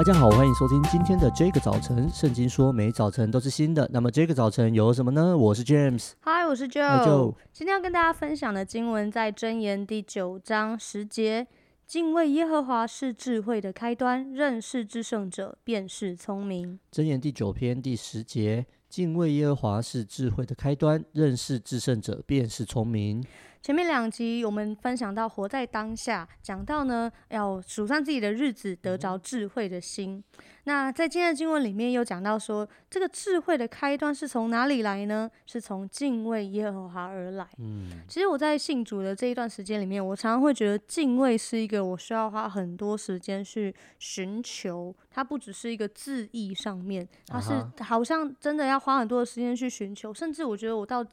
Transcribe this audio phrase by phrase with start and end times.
[0.00, 2.08] 大家好，欢迎收听今天的这个早晨。
[2.08, 5.36] 圣经说每早晨都是新的，那么这个早晨有什么呢？
[5.36, 7.04] 我是 James，嗨，我是 Joe。
[7.04, 11.46] Joe 今天要跟大家分享的经文在箴言第九章十节：
[11.86, 16.80] 敬畏耶和华是智慧的开端，认识至圣者便是聪明。
[16.90, 23.22] 箴言第九篇第十节：敬畏耶和华是智慧的开端，认识至圣者便是聪明。
[23.62, 30.24] 前面两集我们分享到活在当下，讲到呢要数算自己的日子，得着智慧的心。
[30.64, 35.30] 那在今天的经文里面又讲到说，这个智慧的开端是从哪里来呢？
[35.44, 37.46] 是从敬畏耶和华而来。
[37.58, 47.52] 嗯，其实我在信主的这一段时间里面，我常常会觉得敬畏是一个我需要花很多时间去寻求，它不只是一个字义上面，它是
[47.84, 51.04] 好像真的要花很多的时间去寻求，甚至我觉得我到。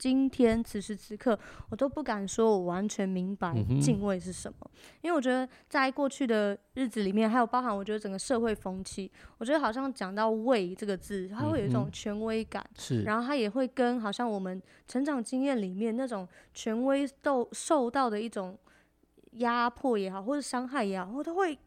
[0.00, 18.58] 今天此时此刻，我都不敢说我完全明白敬畏是什么，嗯、因为我觉得在过去的日子里面，还有包含我觉得整个社会风气，我觉得好像讲到“畏”这个字，它会有一种权威感，嗯、是，然后它也会跟好像我们成长经验里面那种权威受受到的一种
[19.32, 21.58] 压迫也好，或者伤害也好，我都会。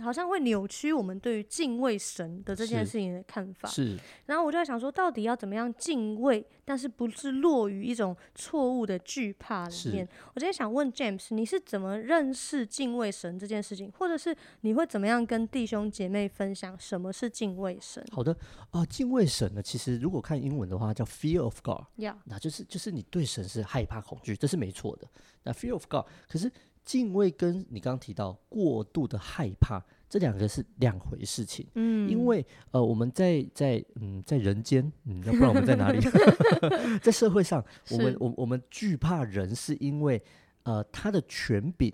[0.00, 3.68] 好像会扭曲我们对于敬畏神的这件事情的看法。
[3.68, 10.08] 是，是，然后我就在想说，到底要怎么样敬畏，但是不是落于一种错误的惧怕里面？
[10.34, 18.04] 我今天想问 James，你是怎么认识敬畏神这件事情，或者是你会怎么样跟弟兄姐妹分享什么是敬畏神？
[18.12, 18.32] 好的
[18.70, 25.08] 啊、呃，敬畏神呢，其实如果看英文的话叫 Fear of God，Yeah 那就是就是你对神是害怕恐惧，这是没错的。
[25.42, 26.50] 那 Fear of God，可是。
[26.88, 31.66] 敬畏跟你刚刚提到过度的害怕，这两个是两回事情。
[31.74, 36.00] 嗯，因为呃，我们在在嗯在人间，嗯，要不然我们在哪里？
[37.02, 40.22] 在社会上，我们我我们惧怕人，是因为
[40.62, 41.92] 呃他的权柄，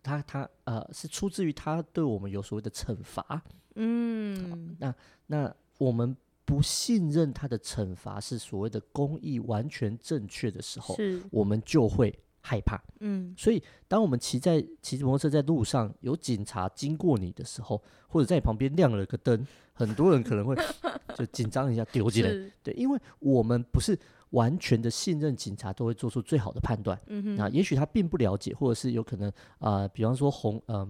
[0.00, 3.42] 他他呃是出自于他对我们有所谓的惩罚。
[3.74, 4.94] 嗯，那
[5.26, 10.96] 那我们不信任他的惩罚是所谓的公义完全正确的时候，
[11.32, 12.16] 我们就会。
[12.46, 20.54] 害怕，嗯，所以当我们骑在骑摩托车在路上，有警察经过你的时候，或者在你旁边亮了个灯，很多人可能会
[21.16, 23.98] 就紧张一下丢进来，对，因为我们不是
[24.30, 30.88] 完全的信任警察都会做出最好的判断，嗯哼，那也许他并不了解，或者是有可能啊、呃，比方说红，嗯、呃，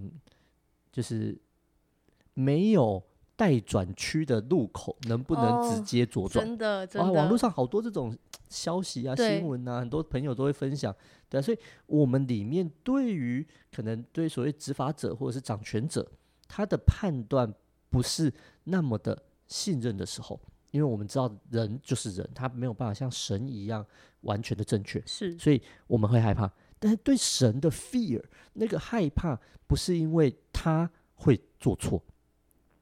[0.91, 1.41] 就是
[2.35, 3.01] 没有。
[3.37, 6.45] 待转区的路口能不能直接左转？
[6.45, 6.47] 哦？
[6.47, 7.09] 真的，真的。
[7.09, 8.17] 啊，网络上好多这种
[8.49, 10.95] 消息啊、新闻啊，很多朋友都会分享。
[11.29, 16.07] 对，所以我们里面对于可能对所谓执法者或者是掌权者，
[16.47, 17.53] 他的判断
[17.91, 18.33] 不是
[18.65, 20.41] 那么的信任的时候，
[20.71, 23.85] 因为我们知道人就是人，他没有办法像神一样
[24.21, 25.03] 完全的正确。
[25.07, 26.51] 是，所以我们会害怕。
[26.79, 32.01] 但是对神的 fear，那个害怕不是因为他会做错。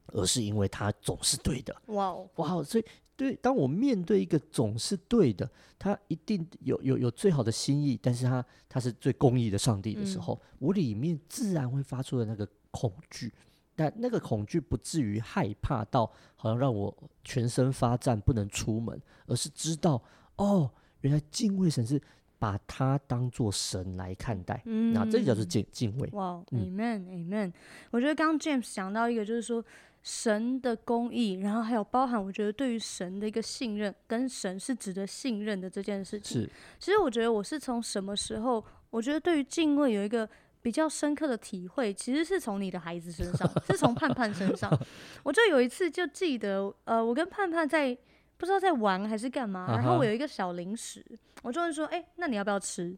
[0.08, 5.48] 而是因为他总是对的，哇哦，哇哦，所以对，当我面对一个总是对的，
[5.78, 13.32] 他一定有有有最好的心意，但是他他是最公义的上帝的时候，嗯、我里面自然会发出的那个恐惧，
[13.76, 20.02] 但那个恐惧不至于害怕到好像让我全身发颤不能出门，而是知道
[20.36, 20.68] 哦，
[21.02, 22.00] 原来敬畏神是
[22.38, 26.08] 把他当做神来看待，嗯，那这就叫做敬敬畏。
[26.12, 27.52] 哇、嗯、，Amen Amen，
[27.90, 29.64] 我觉得刚刚 James 讲到一个就是说。
[30.02, 36.42] 神的公义，然后还有包含，我觉得对于神的一个信任，跟神是值得信任的这件事情。
[36.42, 40.28] 是，其实我觉得我是从什么时候，我觉得对于敬畏有一个
[40.60, 44.76] 比较深刻的体会，其实是从你的孩子身上， 是从盼盼身上。
[45.22, 47.96] 我就有一次就记得，呃，我跟盼盼在
[48.36, 51.04] 不知道在玩还是干嘛，然后我有一个小零食，
[51.42, 52.96] 我就问说，哎、欸，那你要不要吃？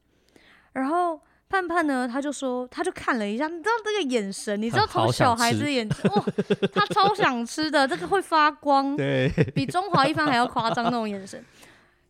[0.72, 1.20] 然后。
[1.48, 6.24] 盼盼呢，他就说，他就看了一下，你知道这个眼神，你知道从小孩子的眼睛，哇，
[6.72, 11.44] 他超想吃的， 这个会发光，对，比中华一番还要夸张那种眼神。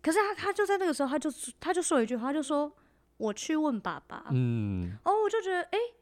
[0.01, 1.31] 可是他，他就在那个时候，他就
[1.61, 2.73] 他就说一句话，他就说
[3.19, 5.95] ：“我去问爸爸。”嗯，哦，我就觉得，哎、欸，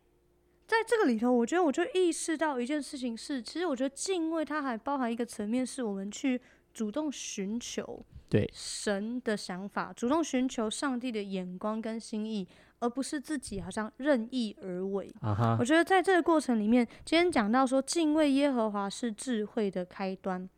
[0.67, 6.41] 在这个里头，我觉得我就意识到一件事情是，其实我觉得敬畏它还包含一个层面，是我们去
[6.75, 12.47] 主动寻求对神的想法，主动寻求上帝的眼光跟心意。
[12.83, 15.15] 而不是自己好像任意而为。
[15.23, 15.57] Uh huh.
[15.59, 20.49] 我觉得在这个过程里面，今天讲到说敬畏耶和华是智慧的开端。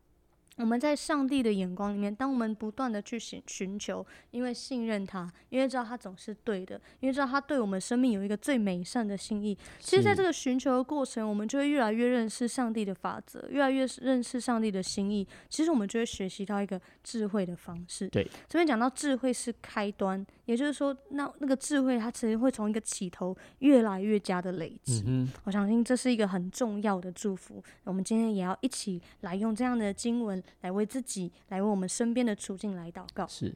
[0.56, 9.56] 我们在上帝的眼光里面，当我们不断的去寻寻求，因为信任他，因为知道他总是对的，因为知道他对我们生命有一个最美善的心意。
[9.80, 15.26] 其实，在这个寻求的过程，我们就会越来越认识上帝的法则，越来越认识上帝的心意。
[15.48, 18.06] 其实，我们就会学习到一个智慧的方式。
[18.08, 25.02] 对，这边讲到智慧是开端，也就是说，那那个智慧它其实会从一个起头越来越加的累积。
[25.06, 25.28] 嗯。
[25.42, 27.60] 我相信这是一个很重要的祝福。
[27.82, 30.40] 我们今天也要一起来用这样的经文。
[30.60, 33.26] 来为自己，来为我们身边的处境来祷告。
[33.26, 33.54] 是，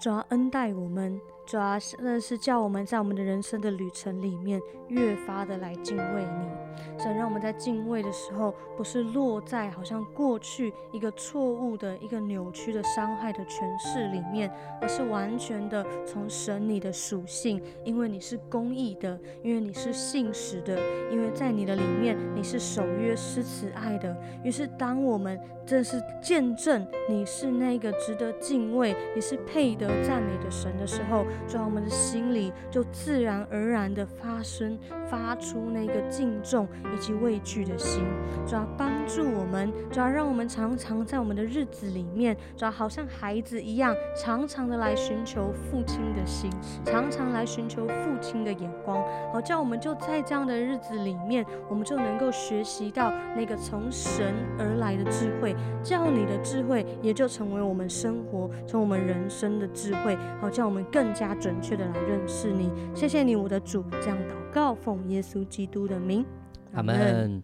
[0.00, 1.20] 主要，恩待我们。
[1.50, 14.48] 主要那是叫我们在我们的人生的旅程里面越发的来敬畏你，神让我们在敬畏的时候，不是落在好像过去一个错误的一个扭曲的伤害的诠释里面，
[14.80, 20.78] 而是完全的从神你的属性，因为你是公义的，因为你是信实的，
[21.10, 24.16] 因为在你的里面你是守约施慈爱的。
[24.44, 31.26] 于是当我们正是见证你是那个值得敬畏、你是配得赞美的神的时候。
[31.46, 34.78] 主要我们的心里就自然而然的发生、
[35.08, 38.04] 发出那个敬重以及畏惧的心。
[38.46, 46.50] 主要帮助我们，主要让我们常常在我们的日子里面，主要好像孩子一样，常常的来寻求父亲的心，
[46.84, 49.02] 常常来寻求父亲的眼光。
[49.32, 60.16] 好，叫我们就在这样的日子里面，我们就能够学习到那个从神而来的智慧，叫你的智慧也就成为我们生活、从我们人生的智慧。
[60.40, 61.29] 好，叫我们更加。
[61.34, 63.84] 准确的来认识你，谢谢你，我的主。
[64.00, 66.24] 这样祷告，奉耶稣基督的名，
[66.72, 67.42] 阿门。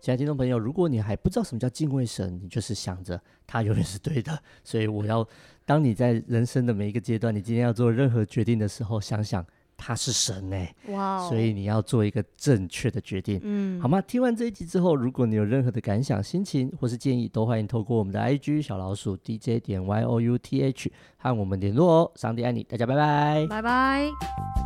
[0.00, 4.38] 亲爱的听众朋友，如果你还不知道什么叫敬畏神，你就是想着他永远是对的。
[4.62, 5.26] 所以我要，
[5.64, 9.44] 当你在人生的每一个阶段，你今天要做任何决定的时候，想想。
[9.76, 11.28] 他是神呢，哇哦！
[11.28, 14.00] 所以你要做一个正确的决定，嗯，好吗？
[14.00, 22.12] 听完这一集之后，如果你有任何的感想、心情或是建议，都欢迎透过我们的 IG 小老鼠 DJ 点 Y O U T H 和我们联络哦。
[22.14, 24.65] 上帝爱你，大家拜拜，拜拜。